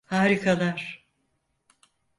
Harikalar. 0.05 1.01